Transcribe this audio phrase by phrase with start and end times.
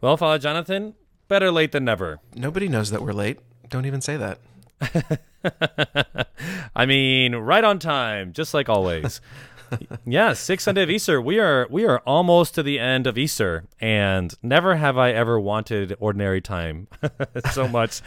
[0.00, 0.94] Well, Father Jonathan,
[1.26, 2.20] better late than never.
[2.36, 3.40] Nobody knows that we're late.
[3.68, 4.38] Don't even say that.
[6.76, 9.20] I mean, right on time, just like always.
[10.06, 11.20] yeah, sixth Sunday of Easter.
[11.20, 15.40] We are we are almost to the end of Easter, and never have I ever
[15.40, 16.86] wanted ordinary time
[17.52, 18.00] so much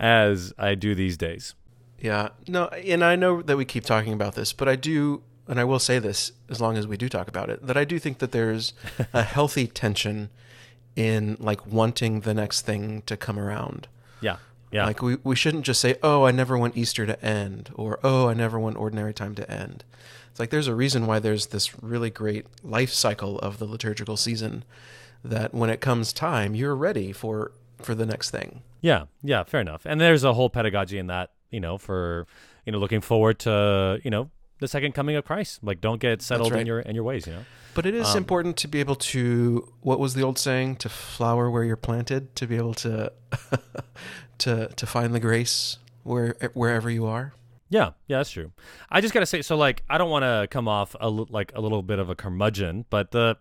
[0.00, 1.54] as I do these days.
[2.00, 5.60] Yeah, no, and I know that we keep talking about this, but I do, and
[5.60, 8.00] I will say this as long as we do talk about it, that I do
[8.00, 8.72] think that there's
[9.12, 10.30] a healthy tension
[10.96, 13.86] in like wanting the next thing to come around.
[14.20, 14.38] Yeah.
[14.72, 14.86] Yeah.
[14.86, 18.28] Like we, we shouldn't just say, "Oh, I never want Easter to end," or "Oh,
[18.28, 19.84] I never want ordinary time to end."
[20.30, 24.16] It's like there's a reason why there's this really great life cycle of the liturgical
[24.16, 24.64] season
[25.24, 28.62] that when it comes time, you're ready for for the next thing.
[28.80, 29.04] Yeah.
[29.22, 29.86] Yeah, fair enough.
[29.86, 32.26] And there's a whole pedagogy in that, you know, for
[32.64, 35.60] you know, looking forward to, you know, the second coming of Christ.
[35.62, 36.60] Like don't get settled right.
[36.60, 37.44] in your in your ways, you know.
[37.76, 40.88] But it is Um, important to be able to what was the old saying to
[40.88, 43.12] flower where you're planted to be able to
[44.38, 47.32] to to find the grace where wherever you are.
[47.68, 48.52] Yeah, yeah, that's true.
[48.90, 51.60] I just gotta say, so like, I don't want to come off a, like a
[51.60, 53.36] little bit of a curmudgeon, but the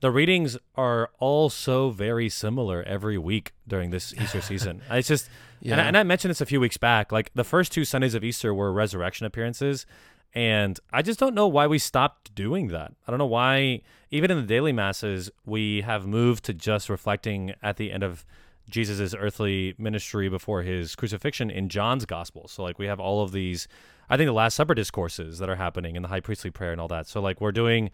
[0.00, 4.82] the readings are all so very similar every week during this Easter season.
[4.90, 5.28] It's just,
[5.62, 5.88] and, I, Yeah.
[5.88, 7.12] and I mentioned this a few weeks back.
[7.12, 9.86] Like the first two Sundays of Easter were resurrection appearances,
[10.34, 12.92] and I just don't know why we stopped doing that.
[13.06, 17.54] I don't know why, even in the daily masses, we have moved to just reflecting
[17.62, 18.24] at the end of
[18.68, 22.48] Jesus' earthly ministry before his crucifixion in John's gospel.
[22.48, 23.68] So like we have all of these
[24.08, 26.80] I think the Last Supper discourses that are happening in the high priestly prayer and
[26.80, 27.08] all that.
[27.08, 27.90] So like we're doing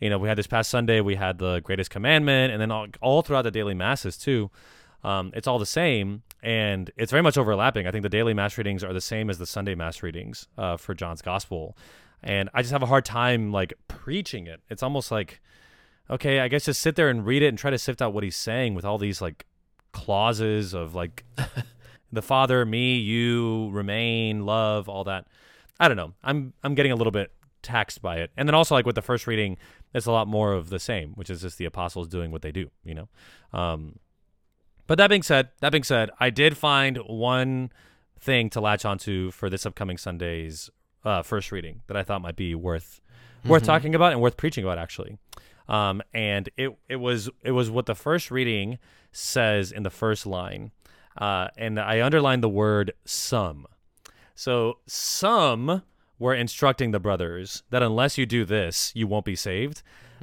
[0.00, 2.86] you know, we had this past Sunday, we had the greatest commandment, and then all,
[3.00, 4.50] all throughout the daily masses too.
[5.06, 7.86] Um, it's all the same, and it's very much overlapping.
[7.86, 10.76] I think the daily mass readings are the same as the Sunday mass readings uh,
[10.76, 11.78] for John's gospel,
[12.24, 14.62] and I just have a hard time like preaching it.
[14.68, 15.40] It's almost like,
[16.10, 18.24] okay, I guess just sit there and read it and try to sift out what
[18.24, 19.46] he's saying with all these like
[19.92, 21.22] clauses of like
[22.12, 25.28] the Father, me, you, remain, love, all that.
[25.78, 26.14] I don't know.
[26.24, 27.30] I'm I'm getting a little bit
[27.62, 29.56] taxed by it, and then also like with the first reading,
[29.94, 32.50] it's a lot more of the same, which is just the apostles doing what they
[32.50, 32.70] do.
[32.82, 33.08] You know.
[33.52, 34.00] Um,
[34.86, 37.70] but that being said, that being said, I did find one
[38.18, 40.70] thing to latch onto for this upcoming Sunday's
[41.04, 43.00] uh, first reading that I thought might be worth
[43.44, 43.66] worth Mhm.
[43.66, 45.18] talking about and worth preaching about actually.
[45.68, 48.78] Um, and it it was it was what the first reading
[49.12, 50.72] says in the first line,
[51.18, 53.66] uh, and I underlined the word some.
[54.34, 55.82] So some
[56.18, 59.82] were instructing the brothers that unless you do this, you won't be saved.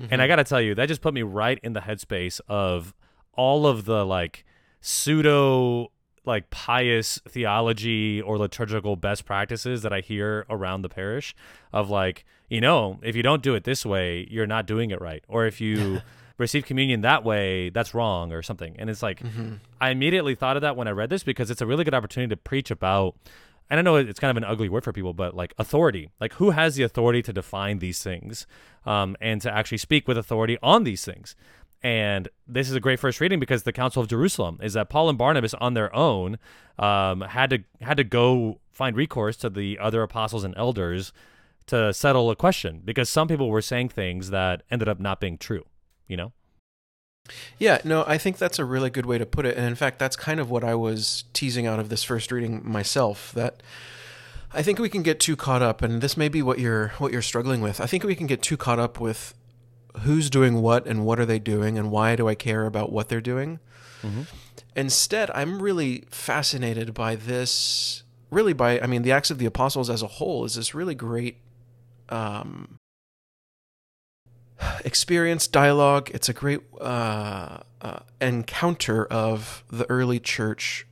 [0.10, 2.96] And I got to tell you, that just put me right in the headspace of
[3.34, 4.44] all of the like
[4.84, 5.92] pseudo
[6.26, 11.36] like pious theology or liturgical best practices that I hear around the parish
[11.74, 15.02] of like, you know, if you don't do it this way, you're not doing it
[15.02, 15.24] right.
[15.28, 16.02] Or if you
[16.38, 18.76] receive communion that way, that's wrong or something.
[18.80, 19.60] And it's like Mhm.
[19.82, 22.30] I immediately thought of that when I read this because it's a really good opportunity
[22.30, 23.16] to preach about
[23.70, 26.34] and I know it's kind of an ugly word for people, but like authority, like
[26.34, 28.46] who has the authority to define these things,
[28.86, 31.34] um, and to actually speak with authority on these things.
[31.84, 35.10] And this is a great first reading because the Council of Jerusalem is that Paul
[35.10, 36.40] and Barnabas on their own
[36.80, 41.12] um, had to had to go find recourse to the other apostles and elders
[41.68, 45.38] to settle a question because some people were saying things that ended up not being
[45.38, 45.66] true.
[46.08, 46.32] You know.
[47.58, 49.56] Yeah, no, I think that's a really good way to put it.
[49.56, 52.62] And in fact, that's kind of what I was teasing out of this first reading
[52.70, 53.64] myself that
[54.54, 57.12] I think we can get too caught up and this may be what you're what
[57.12, 57.82] you're struggling with.
[57.82, 59.34] I think we can get too caught up with
[60.02, 63.10] who's doing what and what are they doing and why do I care about what
[63.10, 63.60] they're doing?
[64.76, 69.90] Instead, I'm really fascinated by this really by I mean the Acts of the Apostles
[69.90, 71.38] as a whole is this really great
[72.10, 72.80] um
[74.84, 80.86] experience dialogue it's a great uh, uh, encounter of the early church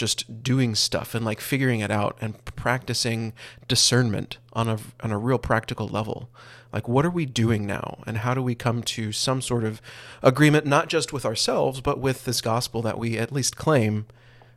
[0.00, 3.32] just doing stuff and like figuring it out and practicing
[3.68, 6.28] discernment on a on a real practical level
[6.72, 9.82] like what are we doing now and how do we come to some sort of
[10.22, 14.06] agreement not just with ourselves but with this gospel that we at least claim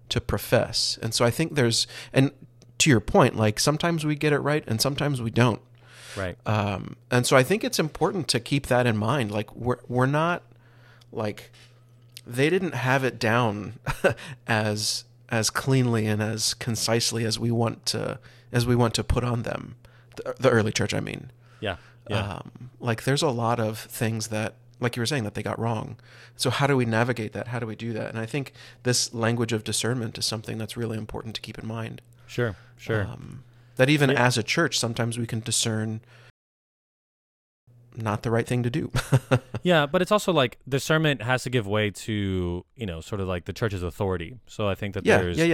[0.07, 2.31] to profess and so i think there's and
[2.77, 5.61] to your point like sometimes we get it right and sometimes we don't
[6.15, 6.37] Right.
[6.45, 9.31] um, and so I think it's important to keep that in mind.
[9.31, 10.43] Like we're we're not
[11.11, 11.49] like
[12.27, 13.79] they didn't have it down
[14.47, 18.19] as as cleanly and as concisely as we want to
[18.51, 19.75] as we want to put on them.
[20.15, 21.31] The, the early church, I mean.
[21.59, 21.77] Yeah.
[22.09, 22.33] Yeah.
[22.35, 25.57] Um, like there's a lot of things that like you were saying that they got
[25.57, 25.95] wrong.
[26.35, 27.47] So how do we navigate that?
[27.47, 28.09] How do we do that?
[28.09, 28.51] And I think
[28.83, 32.01] this language of discernment is something that's really important to keep in mind.
[32.27, 32.55] sure.
[32.77, 33.03] Sure.
[33.05, 33.43] Um,
[33.77, 34.25] that even Yeah.
[34.25, 36.01] as a church, sometimes we can discern
[37.95, 38.91] not the right thing to do.
[39.63, 43.27] yeah, but it's also like discernment has to give way to you know sort of
[43.27, 44.37] like the church's authority.
[44.47, 45.45] So I think that yeah, there's yeah,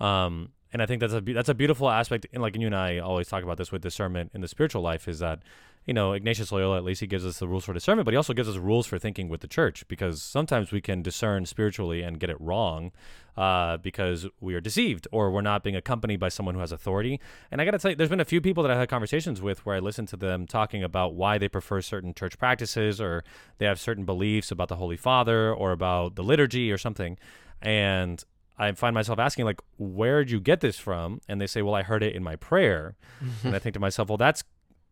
[0.00, 0.24] yeah.
[0.24, 2.26] um, and I think that's a that's a beautiful aspect.
[2.32, 5.08] And like you and I always talk about this with discernment in the spiritual life
[5.08, 5.40] is that
[5.88, 8.16] you know Ignatius Loyola at least he gives us the rules for discernment, but he
[8.16, 12.02] also gives us rules for thinking with the church because sometimes we can discern spiritually
[12.02, 12.92] and get it wrong
[13.38, 17.18] uh, because we are deceived or we're not being accompanied by someone who has authority.
[17.50, 19.40] And I got to tell you, there's been a few people that I had conversations
[19.40, 23.24] with where I listened to them talking about why they prefer certain church practices or
[23.56, 27.16] they have certain beliefs about the Holy Father or about the liturgy or something.
[27.62, 28.22] And
[28.58, 31.22] I find myself asking, like, where'd you get this from?
[31.28, 32.96] And they say, well, I heard it in my prayer.
[33.42, 34.42] and I think to myself, well, that's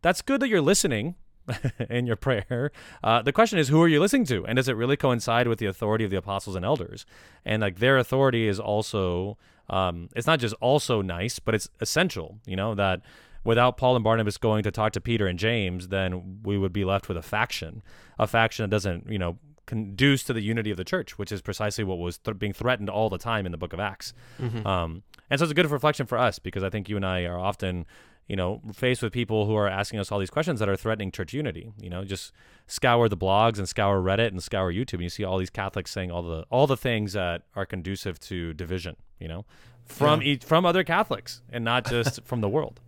[0.01, 1.15] that's good that you're listening
[1.89, 2.71] in your prayer.
[3.03, 5.59] Uh, the question is, who are you listening to, and does it really coincide with
[5.59, 7.05] the authority of the apostles and elders?
[7.45, 9.37] And like their authority is also,
[9.69, 12.39] um, it's not just also nice, but it's essential.
[12.45, 13.01] You know that
[13.43, 16.83] without Paul and Barnabas going to talk to Peter and James, then we would be
[16.83, 17.81] left with a faction,
[18.19, 21.41] a faction that doesn't, you know, conduce to the unity of the church, which is
[21.41, 24.13] precisely what was th- being threatened all the time in the book of Acts.
[24.39, 24.67] Mm-hmm.
[24.67, 27.23] Um, and so it's a good reflection for us because I think you and I
[27.23, 27.85] are often,
[28.27, 31.11] you know, faced with people who are asking us all these questions that are threatening
[31.11, 31.71] church unity.
[31.81, 32.31] You know, just
[32.67, 35.91] scour the blogs and scour Reddit and scour YouTube, and you see all these Catholics
[35.91, 38.95] saying all the all the things that are conducive to division.
[39.19, 39.45] You know,
[39.85, 40.27] from Yeah.
[40.27, 42.79] each, from other Catholics and not just from the world.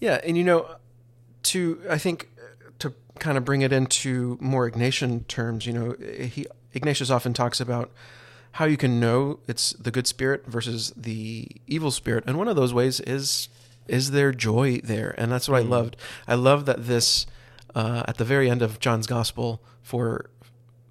[0.00, 0.68] Yeah, and you know,
[1.44, 2.28] to I think
[2.80, 7.60] to kind of bring it into more Ignatian terms, you know, he Ignatius often talks
[7.60, 7.90] about
[8.54, 12.56] how you can know it's the good spirit versus the evil spirit, and one of
[12.56, 13.48] those ways is
[13.88, 15.96] is there joy there, and that's what I loved.
[16.28, 17.26] I love that this
[17.74, 20.30] uh, at the very end of John's Gospel for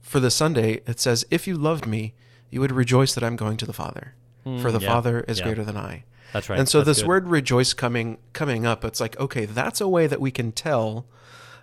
[0.02, 2.14] for the Sunday it says, "If you loved me,
[2.50, 5.46] you would rejoice that I'm going to the Father, for the yeah, Father is yeah.
[5.46, 6.04] greater than I."
[6.34, 6.60] That's right.
[6.60, 7.08] And so That's this good.
[7.08, 11.06] word rejoice coming coming up, it's like, okay, that's a way that we can tell,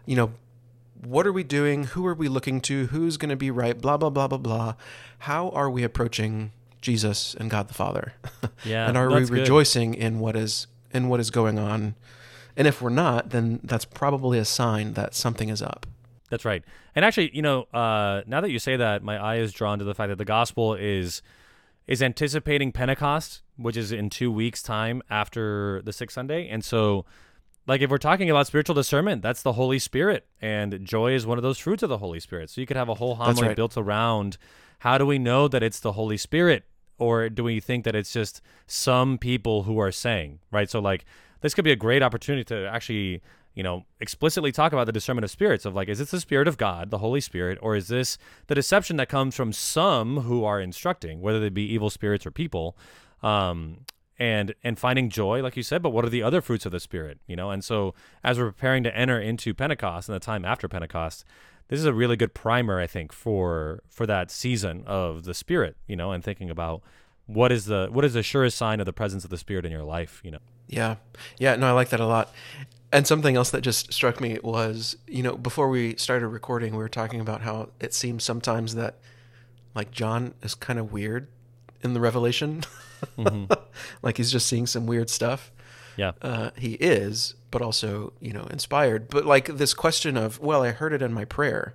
[0.04, 0.32] you know,
[1.04, 1.84] what are we doing?
[1.84, 2.86] Who are we looking to?
[2.86, 3.80] Who's going to be right?
[3.80, 4.74] Blah blah blah blah blah.
[5.20, 8.14] How are we approaching Jesus and God the Father?
[8.64, 9.40] Yeah, and are we that's good.
[9.40, 11.94] rejoicing in what is in what is going on?
[12.56, 15.86] And if we're not, then that's probably a sign that something is up.
[16.30, 16.64] That's right.
[16.94, 19.84] And actually, you know, uh, now that you say that, my eye is drawn to
[19.84, 21.22] the fact that the gospel is
[21.86, 26.48] is anticipating Pentecost, which is in two weeks' time after the sixth Sunday.
[26.48, 27.04] And so,
[27.68, 31.38] like, if we're talking about spiritual discernment, that's the Holy Spirit, and joy is one
[31.38, 32.50] of those fruits of the Holy Spirit.
[32.50, 33.56] So you could have a whole homily right.
[33.56, 34.36] built around
[34.80, 36.64] how do we know that it's the Holy Spirit,
[36.98, 40.70] or do we think that it's just some people who are saying right?
[40.70, 41.04] So like,
[41.40, 43.22] this could be a great opportunity to actually
[43.56, 46.46] you know, explicitly talk about the discernment of spirits of like, is this the Spirit
[46.46, 50.44] of God, the Holy Spirit, or is this the deception that comes from some who
[50.44, 52.76] are instructing, whether they be evil spirits or people,
[53.22, 53.78] um,
[54.18, 55.82] and and finding joy, like you said.
[55.82, 57.50] But what are the other fruits of the Spirit, you know?
[57.50, 61.24] And so, as we're preparing to enter into Pentecost and the time after Pentecost,
[61.68, 65.76] this is a really good primer, I think, for for that season of the Spirit,
[65.86, 66.82] you know, and thinking about
[67.26, 69.72] what is the what is the surest sign of the presence of the Spirit in
[69.72, 70.38] your life, you know.
[70.68, 70.96] Yeah.
[71.38, 72.32] Yeah, no, I like that a lot.
[72.92, 76.78] And something else that just struck me was, you know, before we started recording, we
[76.78, 78.96] were talking about how it seems sometimes that
[79.74, 81.28] like John is kind of weird
[81.82, 82.62] in the revelation.
[84.02, 85.52] like he's just seeing some weird stuff.
[85.96, 86.12] Yeah.
[86.22, 89.08] Uh, he is, but also, you know, inspired.
[89.08, 91.72] But like this question of, well, I heard it in my prayer.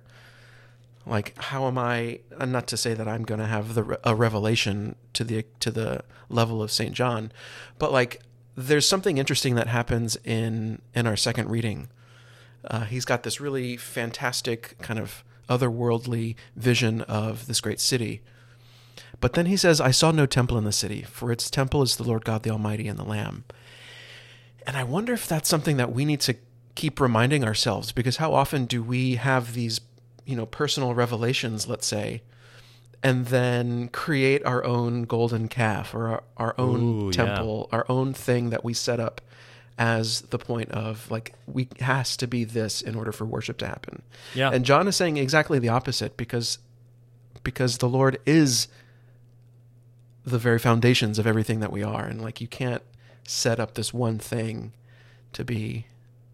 [1.04, 2.20] Like, how am I?
[2.38, 6.04] Not to say that I'm going to have the a revelation to the to the
[6.28, 7.32] level of Saint John,
[7.80, 8.22] but like,
[8.54, 11.88] there's something interesting that happens in in our second reading.
[12.64, 18.22] Uh, he's got this really fantastic kind of otherworldly vision of this great city.
[19.20, 21.96] But then he says, I saw no temple in the city, for its temple is
[21.96, 23.42] the Lord God the Almighty and the Lamb.
[24.66, 26.36] And I wonder if that's something that we need to
[26.74, 29.80] keep reminding ourselves because how often do we have these,
[30.24, 32.22] you know, personal revelations, let's say,
[33.02, 37.12] and then create our own golden calf or our, our own Ooh, yeah.
[37.12, 39.20] temple, our own thing that we set up
[39.78, 43.66] as the point of like we has to be this in order for worship to
[43.66, 44.02] happen.
[44.34, 44.50] Yeah.
[44.50, 46.58] And John is saying exactly the opposite because
[47.42, 48.68] because the Lord is
[50.24, 52.82] the very foundations of everything that we are and like you can't
[53.24, 54.72] set up this one thing
[55.32, 55.86] to be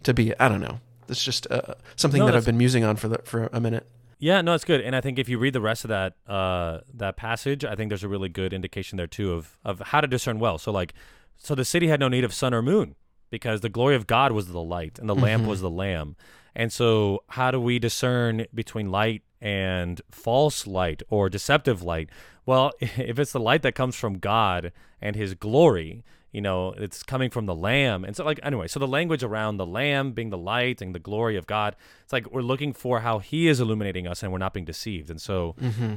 [0.03, 0.81] to be I don't know.
[1.09, 3.87] It's just uh, something No, that I've been musing on for the, for a minute.
[4.19, 6.81] Yeah, no, it's good, and I think if you read the rest of that uh,
[6.95, 10.07] that passage, I think there's a really good indication there too of of how to
[10.07, 10.59] discern well.
[10.59, 10.93] So like,
[11.37, 12.97] so the city had no need of sun or moon
[13.31, 16.17] because the glory of God was the light and the lamp was the lamb.
[16.55, 22.11] And so, how do we discern between light and false light or deceptive light?
[22.45, 27.03] Well, if it's the light that comes from God and His glory, you know it's
[27.03, 28.05] coming from the lamb.
[28.05, 30.99] And so like anyway so the language around the lamb being the light and the
[30.99, 34.39] glory of god it's like we're looking for how he is illuminating us and we're
[34.39, 35.11] not being deceived.
[35.11, 35.55] And so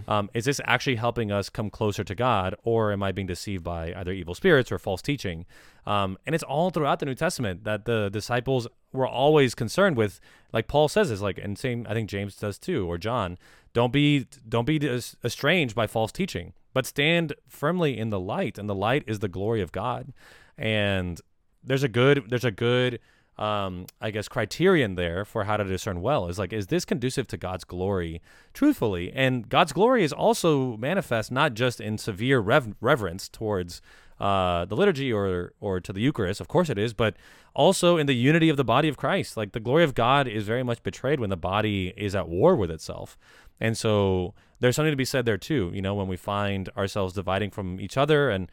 [0.08, 3.64] um, is this actually helping us come closer to god or am i being deceived
[3.64, 5.46] by either evil spirits or false teaching?
[5.86, 10.20] Um, and it's all throughout the new testament that the disciples were always concerned with
[10.54, 13.38] like paul says is like and same i think james does too or john
[13.74, 14.78] don't be don't be
[15.24, 19.28] estranged by false teaching but stand firmly in the light and the light is the
[19.28, 20.14] glory of god.
[20.58, 21.20] And
[21.64, 23.00] there's a good there's a good
[23.38, 26.28] um, I guess criterion there for how to discern well.
[26.28, 28.22] Is like is this conducive to God's glory
[28.54, 29.12] truthfully?
[29.14, 33.82] And God's glory is also manifest not just in severe rev- reverence towards
[34.22, 37.16] uh, the liturgy or or to the Eucharist of course it is but
[37.54, 40.46] also in the unity of the body of Christ like the glory of God is
[40.46, 43.18] very much betrayed when the body is at war with itself
[43.60, 47.14] and so there's something to be said there too you know when we find ourselves
[47.14, 48.50] dividing from each other and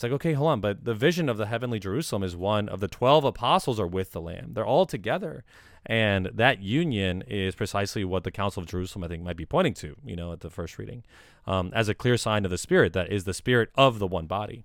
[0.00, 0.60] it's like, okay, hold on.
[0.62, 4.12] But the vision of the heavenly Jerusalem is one of the 12 apostles are with
[4.12, 4.52] the Lamb.
[4.54, 5.44] They're all together.
[5.84, 9.74] And that union is precisely what the Council of Jerusalem, I think, might be pointing
[9.74, 11.04] to, you know, at the first reading,
[11.46, 14.24] um, as a clear sign of the Spirit that is the Spirit of the one
[14.24, 14.64] body.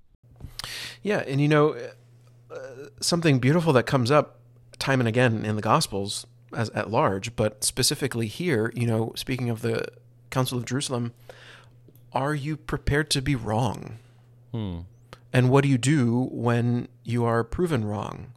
[1.02, 1.20] Yeah.
[1.20, 1.76] And, you know,
[2.52, 2.58] uh,
[3.02, 4.40] something beautiful that comes up
[4.80, 9.50] time and again in the Gospels as at large, but specifically here, you know, speaking
[9.50, 9.88] of the
[10.30, 11.14] Council of Jerusalem,
[12.14, 14.00] are you prepared to be wrong?
[14.52, 14.80] Hmm.
[15.34, 18.28] And what do you do when you are proven wrong?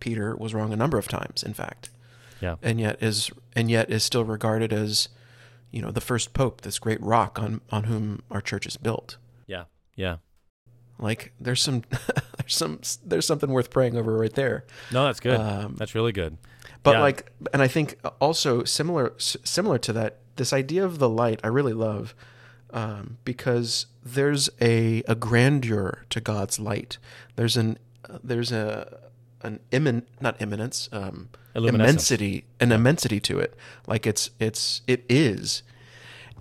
[0.00, 1.90] Peter was wrong a number of times, in fact.
[2.40, 2.56] Yeah.
[2.62, 5.08] And yet is and yet is still regarded as,
[5.70, 9.18] you know, the first pope, this great rock on on whom our church is built.
[9.46, 9.64] Yeah.
[9.94, 10.16] Yeah.
[10.98, 11.82] Like there's some
[12.38, 14.64] there's some there's something worth praying over right there.
[14.92, 15.38] No, that's good.
[15.38, 16.38] Um, that's really good.
[16.82, 17.00] But Yeah.
[17.00, 21.48] like, and I think also similar similar to that, this idea of the light I
[21.48, 22.14] really love
[22.70, 26.98] um, because there's a a grandeur to God's light.
[27.36, 29.00] There's an uh, there's a
[29.42, 33.54] an immin not imminence um, immensity an immensity to it.
[33.86, 35.62] Like it's it's it is.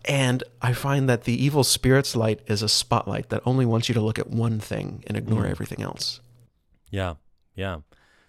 [0.07, 3.95] And I find that the evil spirit's light is a spotlight that only wants you
[3.95, 5.49] to look at one thing and ignore Mm.
[5.49, 6.21] everything else.
[6.91, 7.15] Yeah,
[7.55, 7.79] yeah,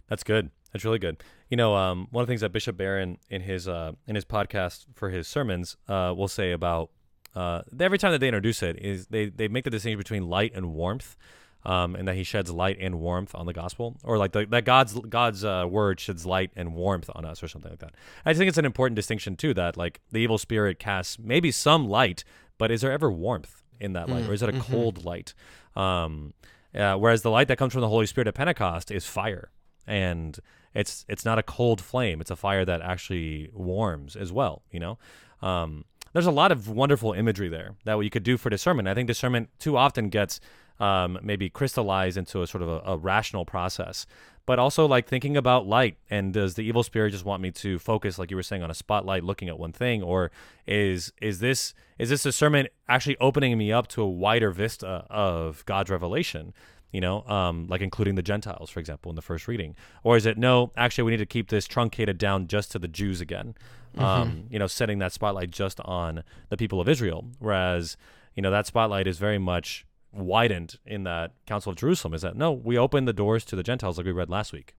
[0.08, 0.50] that's good.
[0.72, 1.22] That's really good.
[1.50, 4.24] You know, um, one of the things that Bishop Barron in his uh, in his
[4.24, 6.90] podcast for his sermons uh, will say about
[7.34, 10.52] uh, every time that they introduce it is they they make the distinction between light
[10.54, 11.16] and warmth,
[11.64, 14.64] um, and that he sheds light and warmth on the gospel, or like the, that
[14.64, 17.94] God's God's uh, word sheds light and warmth on us, or something like that.
[18.24, 21.50] I just think it's an important distinction too that like the evil spirit casts maybe
[21.50, 22.24] some light,
[22.58, 24.60] but is there ever warmth in that light, or is it a mhm.
[24.60, 25.34] cold light?
[25.74, 26.34] Um,
[26.74, 29.50] uh, whereas the light that comes from the Holy Spirit at Pentecost is fire,
[29.86, 30.38] and
[30.74, 34.62] it's it's not a cold flame; it's a fire that actually warms as well.
[34.70, 34.98] You know,
[35.42, 38.88] um, there's a lot of wonderful imagery there that you could do for discernment.
[38.88, 40.40] I think discernment too often gets
[40.80, 44.06] um, maybe crystallize into a sort of a, a rational process,
[44.46, 47.78] but also like thinking about light and does the evil spirit just want me to
[47.78, 50.30] focus, like you were saying, on a spotlight, looking at one thing, or
[50.66, 55.64] is is this is this discernment actually opening me up to a wider vista of
[55.66, 56.54] God's revelation?
[56.92, 60.24] You know, um, like including the Gentiles, for example, in the first reading, or is
[60.24, 60.70] it no?
[60.76, 63.54] Actually, we need to keep this truncated down just to the Jews again.
[63.98, 67.96] Um, you know, setting that spotlight just on the people of Israel, whereas
[68.34, 72.14] you know that spotlight is very much widened in that Council of Jerusalem.
[72.14, 72.52] Is that no?
[72.52, 74.74] We open the doors to the Gentiles, like we read last week.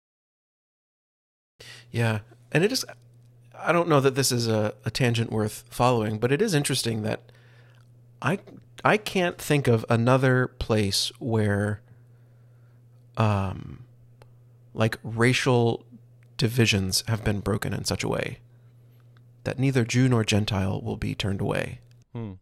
[1.91, 2.19] Yeah.
[2.51, 2.85] And it is,
[3.57, 7.03] I don't know that this is a, a tangent worth following, but it is interesting
[7.03, 7.31] that
[8.21, 8.39] I,
[8.83, 11.81] I can't think of another place where,
[13.17, 13.83] um,
[14.73, 15.85] like racial
[16.37, 18.39] divisions have been broken in such a way
[19.43, 21.79] that neither Jew nor Gentile will be turned away.
[22.13, 22.33] Hmm.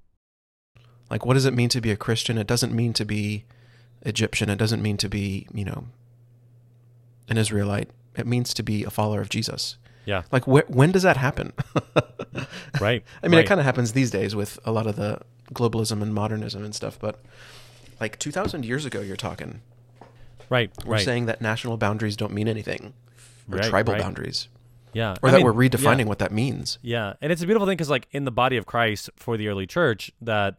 [1.10, 2.38] Like, what does it mean to be a Christian?
[2.38, 3.46] It doesn't mean to be
[4.02, 4.50] Egyptian.
[4.50, 5.86] It doesn't mean to be, you know,
[7.30, 7.90] an Israelite.
[8.16, 9.78] It means to be a follower of Jesus.
[10.06, 10.24] Yeah.
[10.32, 11.54] Like, wh- when does that happen?
[12.82, 13.04] Right.
[13.24, 13.46] I mean, right.
[13.46, 15.22] it kind of happens these days with a lot of the
[15.54, 17.24] globalism and modernism and stuff, but
[18.02, 19.62] like 2,000 years ago, you're talking.
[20.50, 20.70] right.
[20.86, 21.06] We're right.
[21.06, 22.94] saying that national boundaries don't mean anything,
[23.50, 24.02] or Right, tribal right.
[24.02, 24.50] boundaries,
[24.94, 25.16] yeah.
[25.22, 26.06] or I that mean, we're redefining yeah.
[26.06, 26.78] what that means.
[26.82, 29.48] Yeah, and it's a beautiful thing because, like, in the body of Christ for the
[29.48, 30.58] early church, that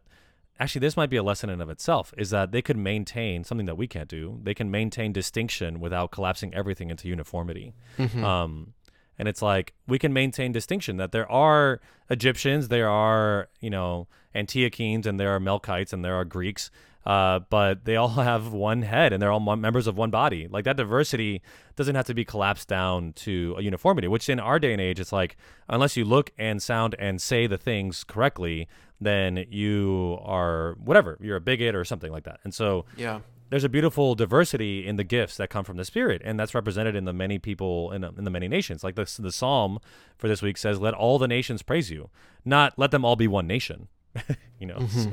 [0.58, 3.66] actually this might be a lesson in of itself is that they could maintain something
[3.66, 4.40] that we can't do.
[4.42, 7.74] They can maintain distinction without collapsing everything into uniformity.
[7.98, 8.22] Mhm.
[8.22, 8.74] Um,
[9.18, 14.08] and it's like we can maintain distinction that there are Egyptians, there are you know
[14.34, 16.70] Antiochenes, and there are Melkites, and there are Greeks.
[17.06, 20.48] Uh, but they all have one head and they're all members of one body.
[20.48, 21.40] Like that diversity
[21.76, 24.98] doesn't have to be collapsed down to a uniformity, which in our day and age,
[24.98, 25.36] it's like,
[25.68, 28.66] unless you look and sound and say the things correctly,
[29.00, 32.40] then you are whatever, you're a bigot or something like that.
[32.44, 33.20] And so, Yeah.
[33.50, 36.96] there's a beautiful diversity in the gifts that come from the Spirit, and that's represented
[36.96, 38.82] in the many people in, in the many nations.
[38.82, 39.78] Like the the psalm
[40.16, 42.10] for this week says, "Let all the nations praise you,"
[42.44, 43.88] not "Let them all be one nation."
[44.58, 45.00] you know, mm-hmm.
[45.02, 45.12] so,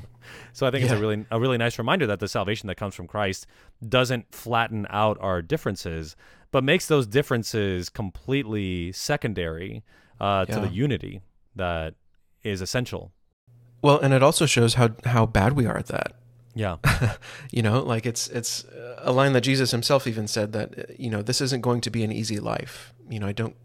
[0.54, 0.92] so, I think yeah.
[0.92, 3.46] it's a really a really nice reminder that the salvation that comes from Christ
[3.88, 6.16] doesn't flatten out our differences,
[6.52, 9.84] but makes those differences completely secondary
[10.22, 10.56] uh, yeah.
[10.56, 11.22] to the unity
[11.56, 11.96] that
[12.44, 13.12] is essential.
[13.84, 16.14] Well, and it also shows how how bad we are at that.
[16.56, 16.78] Yeah.
[17.52, 18.66] you know, like it's it's
[19.00, 22.04] a line that Jesus himself even said that you know, this isn't going to be
[22.04, 22.94] an easy life.
[23.10, 23.56] You know, I don't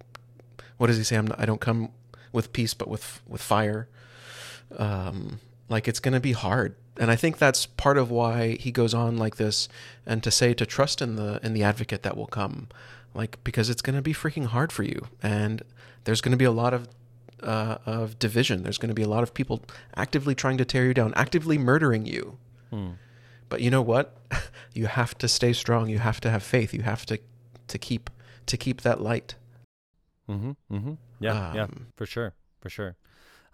[0.76, 1.16] what does he say?
[1.16, 1.92] I'm not, I don't come
[2.32, 3.88] with peace but with with fire.
[4.76, 6.74] Um like it's going to be hard.
[6.98, 9.68] And I think that's part of why he goes on like this
[10.04, 12.68] and to say to trust in the in the advocate that will come.
[13.14, 15.62] Like because it's going to be freaking hard for you and
[16.02, 16.88] there's going to be a lot of
[17.42, 18.62] uh, of division.
[18.62, 19.62] There's going to be a lot of people
[19.96, 22.38] actively trying to tear you down, actively murdering you.
[22.70, 22.90] Hmm.
[23.48, 24.16] But you know what?
[24.74, 25.88] you have to stay strong.
[25.88, 26.74] You have to have faith.
[26.74, 27.18] You have to
[27.68, 28.10] to keep
[28.46, 29.34] to keep that light.
[30.28, 30.50] Mm-hmm.
[30.74, 30.92] Mm-hmm.
[31.20, 31.50] Yeah.
[31.50, 31.66] Um, yeah.
[31.96, 32.34] For sure.
[32.60, 32.96] For sure.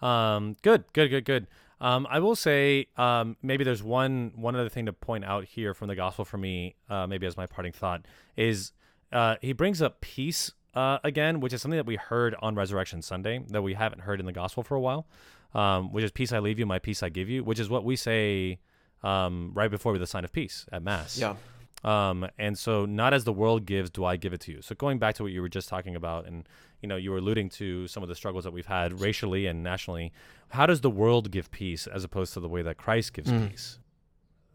[0.02, 0.84] Um, good.
[0.92, 1.08] Good.
[1.08, 1.24] Good.
[1.24, 1.46] Good.
[1.80, 5.74] Um, I will say um, maybe there's one one other thing to point out here
[5.74, 8.72] from the gospel for me, uh, maybe as my parting thought, is
[9.12, 13.02] uh, he brings up peace uh, again, which is something that we heard on Resurrection
[13.02, 15.06] Sunday that we haven't heard in the gospel for a while,
[15.54, 17.84] um, which is peace I leave you, my peace I give you, which is what
[17.84, 18.58] we say
[19.02, 21.18] um, right before the sign of peace at Mass.
[21.18, 21.36] Yeah.
[21.84, 24.62] Um, and so not as the world gives, do I give it to you.
[24.62, 26.48] So going back to what you were just talking about, and
[26.80, 29.62] you know, you were alluding to some of the struggles that we've had racially and
[29.62, 30.12] nationally.
[30.48, 33.50] How does the world give peace as opposed to the way that Christ gives mm.
[33.50, 33.78] peace?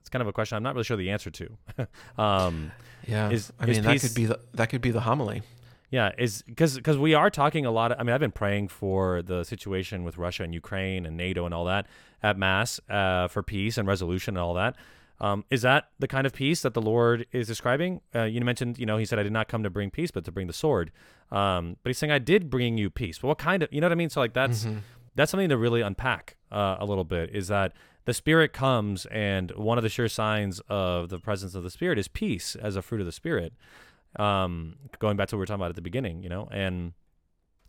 [0.01, 1.57] It's kind of a question I'm not really sure the answer to.
[2.17, 2.71] um,
[3.07, 5.43] yeah, is, I mean that could be the that could be the homily.
[5.91, 7.91] Yeah, is because because we are talking a lot.
[7.91, 11.45] Of, I mean, I've been praying for the situation with Russia and Ukraine and NATO
[11.45, 11.87] and all that
[12.21, 14.75] at mass uh, for peace and resolution and all that.
[15.21, 18.01] Um, is that the kind of peace that the Lord is describing?
[18.15, 20.25] Uh, you mentioned, you know, he said, "I did not come to bring peace, but
[20.25, 20.91] to bring the sword."
[21.31, 23.87] Um, but he's saying, "I did bring you peace." But what kind of, you know
[23.87, 24.09] what I mean?
[24.09, 24.79] So like that's mm-hmm.
[25.15, 27.35] that's something to really unpack uh, a little bit.
[27.35, 27.73] Is that
[28.05, 31.99] the Spirit comes, and one of the sure signs of the presence of the Spirit
[31.99, 33.53] is peace as a fruit of the Spirit.
[34.15, 36.93] Um, going back to what we were talking about at the beginning, you know, and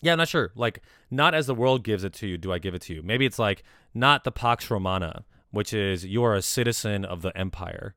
[0.02, 0.52] yeah, I'm not sure.
[0.54, 3.02] Like, not as the world gives it to you, do I give it to you?
[3.02, 3.62] Maybe it's like
[3.94, 7.94] not the Pax Romana, which is you're a citizen of the empire,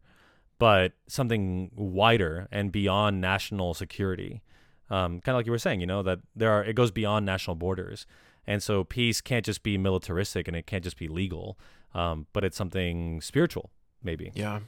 [0.60, 4.42] but something wider and beyond national security.
[4.90, 7.26] Um, kind of like you were saying, you know, that there are it goes beyond
[7.26, 8.06] national borders,
[8.46, 11.58] and so peace can't just be militaristic and it can't just be legal,
[11.94, 13.72] um, but it's something spiritual,
[14.04, 14.32] maybe.
[14.36, 14.60] Yeah,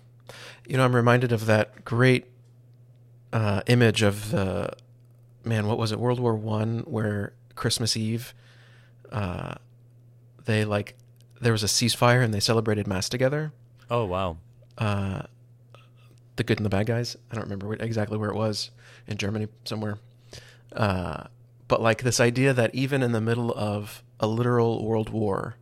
[0.67, 2.25] you know, I'm reminded of that great
[3.35, 4.71] uh, image of the
[5.43, 5.67] man.
[5.67, 5.99] What was it?
[5.99, 8.33] World War One, where Christmas Eve,
[9.11, 9.55] uh,
[10.45, 10.95] they like
[11.41, 13.51] there was a ceasefire and they celebrated mass together.
[13.91, 14.37] Oh wow!
[14.77, 15.23] Uh,
[16.37, 17.17] the good and the bad guys.
[17.29, 18.71] I don't remember exactly where it was
[19.05, 19.97] in Germany somewhere.
[20.71, 21.25] Uh,
[21.67, 25.57] but like this idea that even in the middle of a literal world war,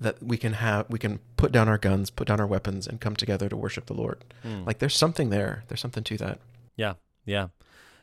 [0.00, 3.00] that we can have we can put down our guns, put down our weapons, and
[3.00, 4.24] come together to worship the Lord.
[4.44, 4.66] Mm.
[4.66, 5.64] Like there's something there.
[5.68, 6.38] There's something to that.
[6.76, 7.48] Yeah, yeah,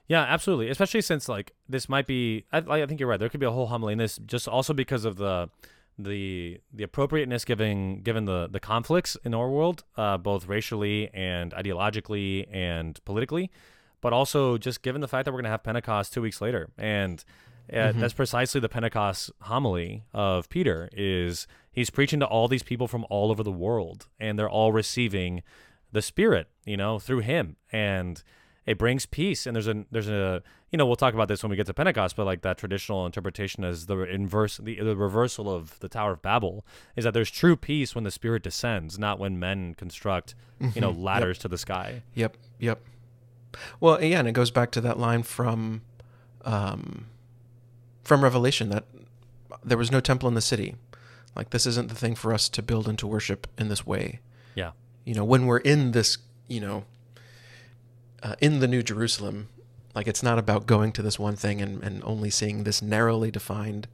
[0.07, 0.69] yeah, absolutely.
[0.69, 2.45] Especially since like this might be.
[2.51, 3.19] I, I think you're right.
[3.19, 5.49] There could be a whole homily in this, just also because of the
[5.97, 11.53] the the appropriateness given given the the conflicts in our world, uh, both racially and
[11.53, 13.49] ideologically and politically,
[14.01, 16.69] but also just given the fact that we're going to have Pentecost two weeks later
[16.77, 17.23] and
[17.71, 17.99] uh, mm-hmm.
[17.99, 20.89] That's precisely the Pentecost homily of Peter.
[20.93, 24.71] Is he's preaching to all these people from all over the world, and they're all
[24.71, 25.41] receiving
[25.91, 28.21] the Spirit, you know, through him, and
[28.65, 29.47] it brings peace.
[29.47, 31.73] And there's a there's a you know we'll talk about this when we get to
[31.73, 36.13] Pentecost, but like that traditional interpretation is the inverse, the, the reversal of the Tower
[36.13, 40.35] of Babel is that there's true peace when the Spirit descends, not when men construct
[40.61, 40.71] mm-hmm.
[40.75, 41.03] you know mm-hmm.
[41.03, 41.41] ladders yep.
[41.41, 42.03] to the sky.
[42.13, 42.81] Yep, yep.
[43.79, 45.81] Well, yeah, and it goes back to that line from.
[46.43, 47.07] Um,
[48.05, 48.85] from Revelation that
[49.63, 50.75] there was no temple in the city.
[51.35, 54.21] Like this isn't the thing for us to build and to worship in this way.
[54.53, 54.71] Yeah.
[55.03, 56.85] You know, when we're in this, you know,
[58.23, 59.49] uh, in the New Jerusalem,
[59.93, 63.31] like it's not about going to this one thing and, and only seeing this narrowly
[63.31, 63.87] defined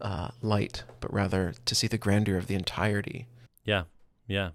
[0.00, 3.26] uh, light, but rather to see the grandeur of the entirety.
[3.64, 3.84] Yeah.
[4.26, 4.50] Yeah.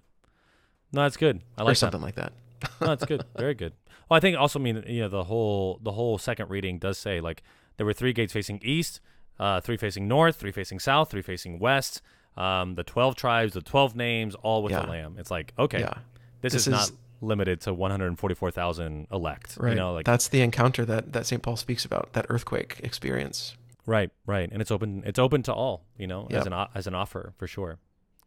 [0.92, 1.42] No, that's good.
[1.58, 2.06] I like or something that.
[2.06, 2.34] like that.
[2.82, 3.24] no, that's good.
[3.38, 3.74] Very good.
[4.10, 6.98] Well, I think also I mean you know the whole the whole second reading does
[6.98, 7.44] say like
[7.80, 9.00] there were three gates facing east,
[9.40, 12.02] uh, three facing north, three facing south, three facing west.
[12.36, 14.82] Um, the 12 tribes, the 12 names, all with yeah.
[14.82, 15.16] the lamb.
[15.18, 15.94] It's like, okay, yeah.
[16.42, 19.56] this, this, is, is not limited to 144,000 elect.
[19.58, 19.70] Right.
[19.70, 21.42] You know, like that's the encounter that, that St.
[21.42, 23.56] Paul speaks about, that earthquake experience.
[23.86, 24.50] Right, right.
[24.52, 26.42] And it's open, it's open to all, you know, yep.
[26.42, 27.78] as an, as an offer for sure.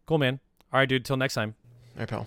[0.07, 0.41] Cool, man.
[0.73, 1.05] All right, dude.
[1.05, 1.57] Till next time.
[1.97, 2.27] All right, pal.